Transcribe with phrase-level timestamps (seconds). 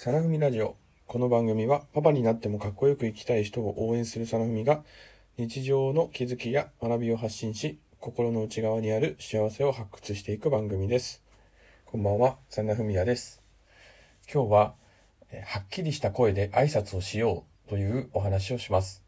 [0.00, 0.76] サラフミラジオ。
[1.08, 4.84] この番組はパパになってもかっこよく生きたい人を応援するサラフミが
[5.36, 11.20] 日常の気づきや学びを発信し、心の内側にある幸せを発掘していく番組です。
[11.84, 13.42] こんばんは、サラフミヤです。
[14.32, 14.74] 今日は、
[15.44, 19.02] はっきりした声で挨拶をしようというお話をします。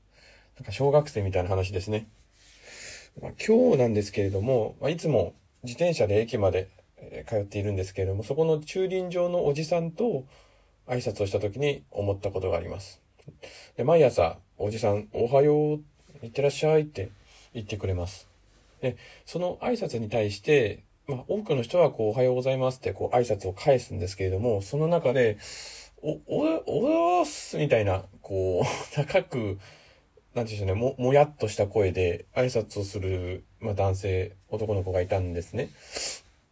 [0.59, 2.09] なんか小学生みたいな話ですね。
[3.23, 6.69] まあ、今日なんですけれども、まあ、いつも自転車で駅まで
[7.29, 10.25] 通っているんですけれども、そこの駐輪場のおじさんと
[10.91, 13.01] 挨拶をした時に思ったことがあります。
[13.77, 15.81] で毎朝、おじさん、おはよう、
[16.23, 17.11] いってらっしゃいって
[17.55, 18.29] 言ってくれます。
[18.81, 25.39] で、その挨拶に対して、まあ、多くの人はこう、おはようございますってこう、挨拶を返すんですけれども、その中で、
[26.03, 29.59] お、お、おはようござすみたいな、こう、 高く、
[30.35, 35.69] なんていうんでしょうね、も、もやっとした声で挨拶をする、まあ、男性、男の子がいたんですね。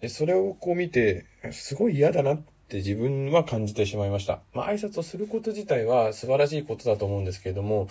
[0.01, 4.41] で、それをこう見て、すごい嫌だなっって自分は感じてしまいました。
[4.53, 7.89] まあ、挨拶をすること自体は素晴らしいことだと思うんですけれども、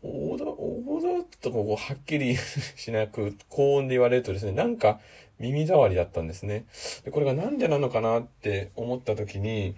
[0.00, 2.36] おだ、おだとこう、はっきり
[2.76, 5.00] しなく、高音で言われるとですね、なんか
[5.40, 6.66] 耳障りだったんですね。
[7.04, 9.74] で、これがなんでなのかなって思った時に、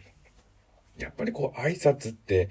[0.99, 2.51] やっぱりこう、挨拶って、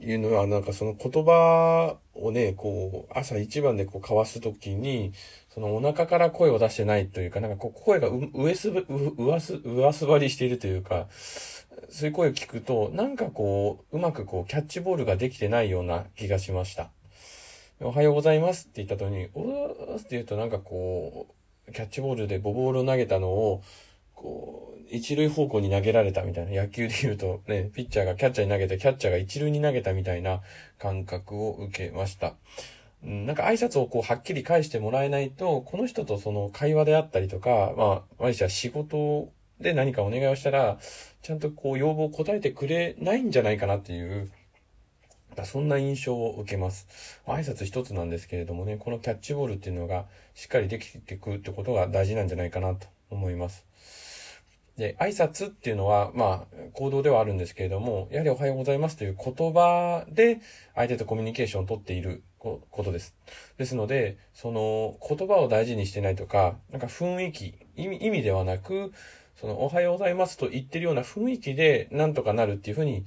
[0.00, 5.12] いうのは、なんかその言葉をね、こう、朝一番でこう交わすときに、
[5.48, 11.08] そのお腹から声を出してないというか、なんかこう声が上す、上す、上すばりしているというか、
[11.90, 16.90] そういう声を聞くと、なんかこう、うまくこう、キャッチボールができてないような気がしました。
[17.80, 21.28] おはようございますって言った後に、おはようございますって言うとなんかこ
[21.68, 23.62] う、キャッチボールでボボールを投げたのを、
[24.90, 30.40] 一塁方向に投げられたみたいな、野球で言うとね、ピッチャーがキャッチャーに投げて、キャッチャーが一塁に投げたみたいな
[30.78, 32.34] 感覚を受けました。
[33.04, 39.30] うんなんか挨拶をこうはっきり返してもらえないと、この人とその会話であったりとか、まあ、毎日仕事
[39.60, 40.78] で何かお願いをしたら、
[41.22, 44.30] ちゃんとこう要望を答えてくれないんじゃないかなっていう、
[45.44, 46.88] そんな印象を受けます。
[47.26, 53.64] 挨拶一つなんですけれどもね、このキャッチボールっていうのがしっかりできていくってことが大事なんじゃないかなと思います。
[54.78, 60.40] で、挨拶っていうのは、まあ、行動ではあるんですけれども、やはりおはようございますという言葉で
[60.76, 63.16] 相手とコミュニケーションをとっていることです。
[63.58, 68.92] ですので、その言葉を大事にしてないとか、なんか雰囲気、意味、意味ではなく、
[69.34, 73.04] そのおはようございますと言ってるような雰囲気でなんとかなるっていうふうに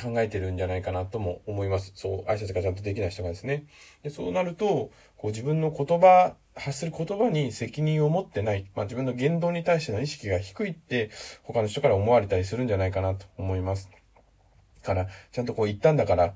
[0.00, 1.92] 考えてるんじゃないかなとも思います。
[1.94, 3.64] そう、挨拶がちゃんとできない人がですね。
[4.02, 11.10] でそうなると、こう自分の言葉、発する言葉に責任を持ってない、まあ自分の言動に対しての意識が低いって、
[11.42, 13.90] 他の人から思われたりするんじゃないかなと思います。
[14.86, 16.34] から、ちゃんとこう言ったんだから、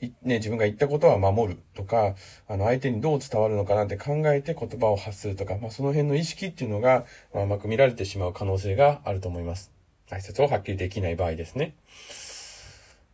[0.00, 2.14] ね、自分が言ったことは守るとか、
[2.48, 9.72] あの、相手にどう伝わるのかなって考えて言葉を発するとか、まあその辺の意識っていうのが、まあ、甘く見られてしまう可能性があると思います。
[10.10, 11.74] 挨拶をはっきりできない場合ですね。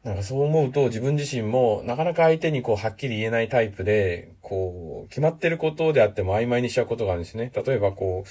[0.04, 7.52] なんかそう思うと自分自身もなかなか相手にこうはっきり言えないタイプで、こう、決まってることであっても曖昧にしちゃうことがあるんですね。
[7.54, 8.28] 例えばこう、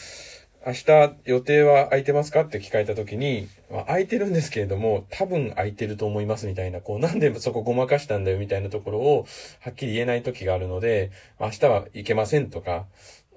[0.65, 9.27] 明日予定は空いてますかって聞かれた時に、まあ、空いてるんですけれども、多分空いてると思いますみたいな、こう、なんでそこごまかしたんだよみたいなところを、
[9.61, 12.87] はっきり言えない時があるので、明日は行けませんとか、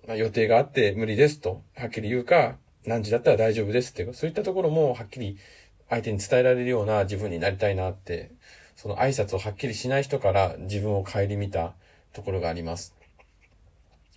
[0.09, 2.57] ま予定があって無理ですと、はっきり言うか、
[2.87, 5.37] 何時だったら大丈夫ですっていう、そういったところもはっきり
[5.89, 8.31] 相手に伝えられるような自分になりたいなって、
[8.77, 11.75] その挨拶をはっきりしない人から自分を顧みた
[12.13, 12.95] ところがあります。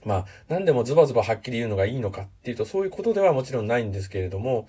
[0.04, 4.68] まあ、何でもズバズバはっきり言うのがいいのかっていうと、そういうことではもちろんないんですけれども、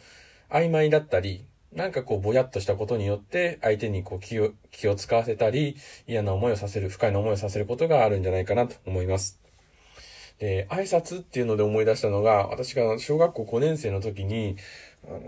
[0.50, 5.76] 曖昧だったり、なんかこうぼやっとしたことによって相手にこう気を、気を使わせたり、
[6.06, 9.38] 嫌な思いをさせる、不快な思いをさせることがあるんじゃないかなと思います。
[10.38, 14.56] で、挨拶っていうので思い出したのが、私が小学校5年生の時に、
[15.06, 15.20] あの、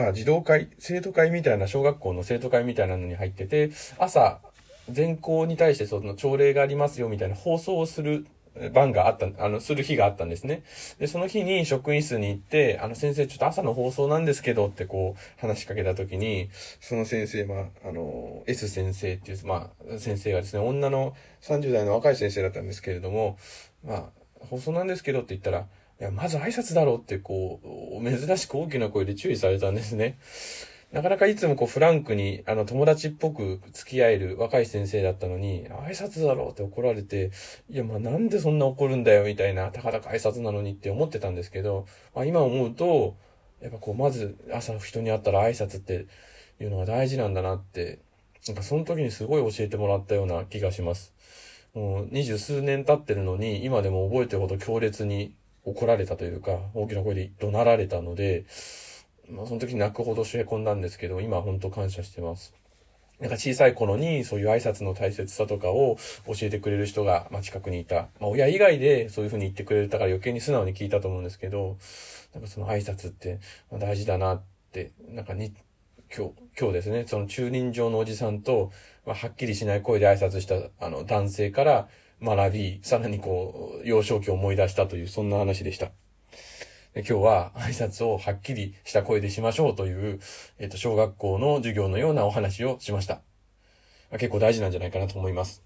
[0.00, 4.40] まあ児童会、生徒会みたいな、小学校の生徒会みたいなのに入ってて、朝、
[4.88, 8.26] 全校に対してその朝礼がありますよみたいな放送をする
[8.72, 10.62] 番があった、あの、する日があったんですね。
[10.98, 16.48] で、その日に職員室に行って、あの先生ちょっと朝の放送なんですけどってこう話しかけた時に、
[16.80, 23.36] その先生、まあ、あの、S 先生っていう、まあ、先生がですね、女の30代の若い先生だったんですけれども、
[23.84, 24.04] まあ、
[24.46, 25.66] 放送なんですけどって言ったら、
[26.00, 30.18] いや、まず挨拶だろうって、こう、珍しく大きな声で注意されたんですね。
[30.92, 37.30] なかなかいつもこうフランクに、あの、友達っぽく付き合える若い先生だったのに、挨拶だろうって怒られて、
[37.68, 43.16] いや、まあなんでそんな怒るんだよ、みたいな、たかだか挨拶なのにって思ってたんですけど、まあ今思うと、
[43.60, 46.06] やっぱこう、まず朝人に会ったら挨拶って
[46.60, 47.98] いうのが大事なんだなって、
[48.48, 51.12] なんかその時にすごい教えてもらったような気がします。
[51.74, 58.44] もう二十数年経ってるのに、今でも覚えてるほど強烈に怒られたというか、大きな声で怒鳴られたので、
[59.28, 62.54] まあ、その時泣くほどしへこんだんですけど、今は本当感謝してます。
[63.20, 68.08] なんか小さい頃にそういう挨拶の大切さとかを教えてくれる人が、まあ、近くにいた。
[68.18, 71.76] まあ、親以外でそういうふうに言ってくれたから余計に素直に聞いたと思うんですけど、
[72.34, 73.38] なんかその挨拶って
[73.72, 74.42] 大事だなっ
[74.72, 75.52] て、なんかに、
[76.16, 78.72] 今日、今日ですね、その駐輪場のおじさんと、
[79.04, 81.88] まあ、はっきりしない声で挨拶したあの男性から
[82.22, 85.92] 学び、さらにこう、幼少期を思い出したという、そんな話でした。
[86.94, 90.20] 今日は挨拶をはっきりした声でしましょうという、
[90.58, 93.22] えっ、と、小学校の授業のようなお話をしました。
[94.12, 95.62] 結構大事なんじゃないかなと思います。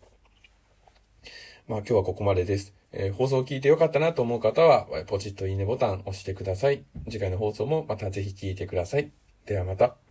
[1.66, 2.74] まあ今日はここまでです。
[2.92, 6.84] えー、放送を聞いてよかったなと思う方は、ポチッといいねボタン押してください。
[7.06, 9.10] 次回の放送もまたぜひ聞いてください。
[9.46, 10.03] ではまた。